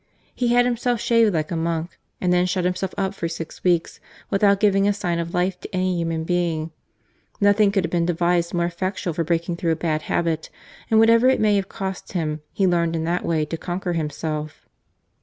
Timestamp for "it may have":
11.29-11.69